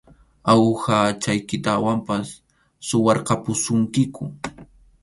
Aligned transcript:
Awuhachaykitawanpas 0.51 2.27
suwarqapusunkiku. 2.87 4.23